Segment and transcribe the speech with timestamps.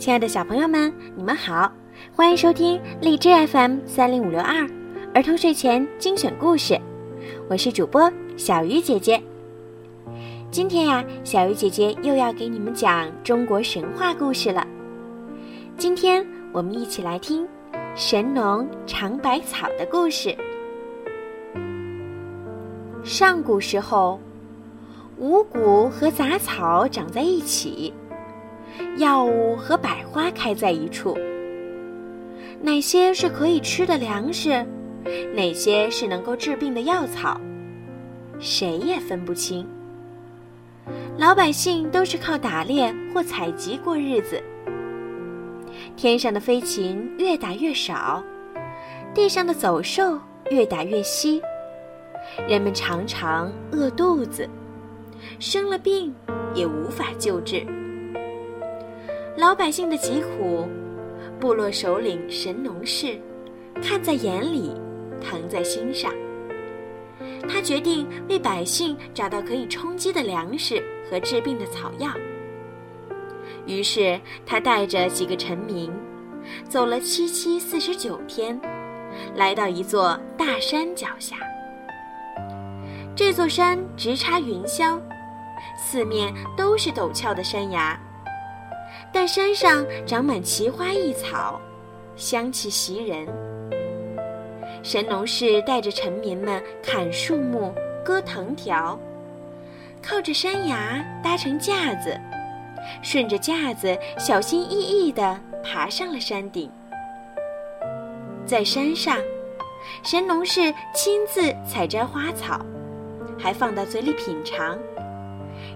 [0.00, 1.70] 亲爱的小朋友们，你们好，
[2.16, 4.66] 欢迎收听荔枝 FM 三零五六二
[5.12, 6.80] 儿童睡前精选故事，
[7.50, 9.22] 我是主播小鱼姐姐。
[10.50, 14.66] 今天呀，小鱼姐姐又要给你们讲中国神话故事了。
[15.76, 17.46] 今天我们一起来听
[17.94, 20.34] 神农尝百草的故事。
[23.04, 24.18] 上古时候，
[25.18, 27.92] 五谷和杂草长在一起。
[28.96, 31.16] 药物和百花开在一处。
[32.60, 34.66] 哪些是可以吃的粮食，
[35.34, 37.40] 哪些是能够治病的药草，
[38.38, 39.66] 谁也分不清。
[41.16, 44.42] 老百姓都是靠打猎或采集过日子。
[45.96, 48.22] 天上的飞禽越打越少，
[49.14, 50.18] 地上的走兽
[50.50, 51.40] 越打越稀，
[52.48, 54.48] 人们常常饿肚子，
[55.38, 56.14] 生了病
[56.54, 57.66] 也无法救治。
[59.40, 60.68] 老百姓的疾苦，
[61.40, 63.18] 部落首领神农氏
[63.82, 64.70] 看在眼里，
[65.18, 66.12] 疼在心上。
[67.48, 72.10] 他决定为百姓找到可以充饥的粮食和治病的草药。
[73.64, 75.90] 于是他带着几个臣民，
[76.68, 78.60] 走了七七四十九天，
[79.34, 81.36] 来到一座大山脚下。
[83.16, 85.00] 这座山直插云霄，
[85.78, 87.98] 四面都是陡峭的山崖。
[89.12, 91.60] 但山上长满奇花异草，
[92.16, 93.26] 香气袭人。
[94.82, 98.98] 神农氏带着臣民们砍树木、割藤条，
[100.02, 102.18] 靠着山崖搭成架子，
[103.02, 106.70] 顺着架子小心翼翼地爬上了山顶。
[108.46, 109.18] 在山上，
[110.02, 112.58] 神农氏亲自采摘花草，
[113.38, 114.78] 还放到嘴里品尝。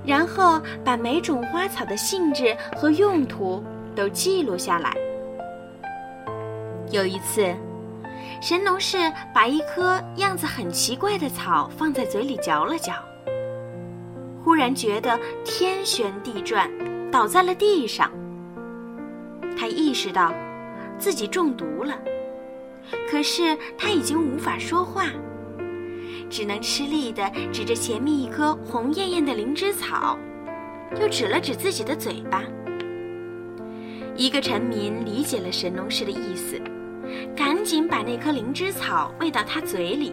[0.04, 3.64] 然后把每种花草的性质和用途
[3.96, 4.94] 都记录下来。
[6.90, 7.54] 有一次，
[8.40, 8.98] 神农氏
[9.34, 12.92] 把一棵样子很奇怪的草放在嘴里嚼了嚼，
[14.44, 16.70] 忽然觉得天旋地转，
[17.10, 18.10] 倒在了地上。
[19.58, 20.32] 他意识到
[20.98, 21.96] 自己中毒了，
[23.10, 25.06] 可是他已经无法说话。
[26.30, 30.18] 只能吃力地指着前面一棵红艳艳的灵芝草，
[31.00, 32.42] 又指了指自己的嘴巴。
[34.16, 36.60] 一个臣民理解了神农氏的意思，
[37.36, 40.12] 赶紧把那颗灵芝草喂到他嘴里。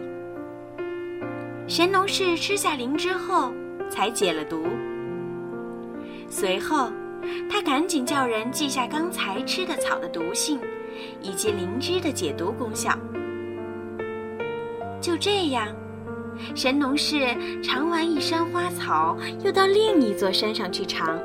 [1.68, 3.52] 神农氏吃下灵芝后，
[3.88, 4.64] 才解了毒。
[6.28, 6.90] 随后，
[7.48, 10.58] 他赶紧叫人记下刚才吃的草的毒性，
[11.20, 12.98] 以及灵芝的解毒功效。
[15.00, 15.68] 就这样。
[16.54, 21.18] 神农氏尝完一山花草，又到另一座山上去尝。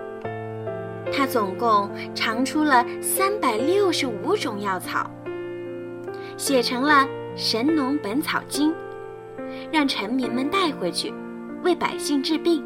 [1.12, 5.10] 他总共尝出了三百六十五种药草，
[6.36, 6.94] 写成了
[7.36, 8.72] 《神农本草经》，
[9.72, 11.14] 让臣民们带回去，
[11.64, 12.64] 为百姓治病。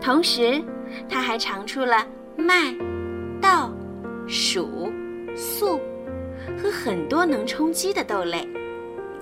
[0.00, 0.62] 同时，
[1.08, 2.06] 他还尝出了
[2.36, 2.74] 麦、
[3.40, 3.70] 稻、
[4.26, 4.90] 黍、
[5.34, 5.78] 粟
[6.56, 8.48] 和很多能充饥的豆类。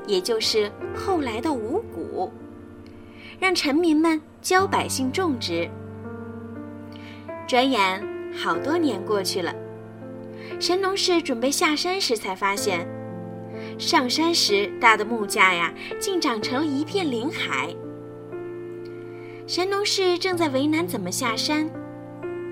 [0.07, 2.33] 也就是后来的五谷，
[3.39, 5.69] 让臣民们教百姓种植。
[7.47, 8.03] 转眼
[8.37, 9.55] 好多年过去了，
[10.59, 12.87] 神农氏准备下山时，才发现
[13.79, 17.75] 上山时搭的木架呀，竟长成了一片林海。
[19.47, 21.71] 神农氏正在为难怎么下山，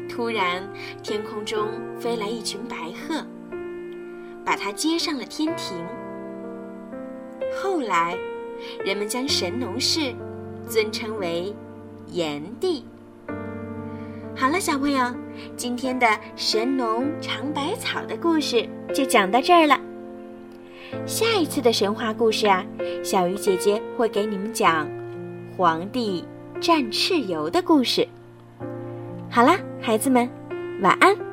[0.08, 0.68] 突然
[1.02, 3.24] 天空中飞来一群白鹤，
[4.44, 5.84] 把他接上了天庭。
[7.60, 8.16] 后来，
[8.84, 10.14] 人们将神农氏
[10.68, 11.54] 尊称为
[12.08, 12.84] 炎帝。
[14.34, 15.14] 好了，小朋友，
[15.56, 19.78] 今天的神农尝百草的故事就讲到这儿了。
[21.06, 22.64] 下一次的神话故事啊，
[23.02, 24.88] 小鱼姐姐会给你们讲
[25.56, 26.24] 黄帝
[26.60, 28.06] 战蚩尤的故事。
[29.30, 30.28] 好啦，孩子们，
[30.80, 31.31] 晚安。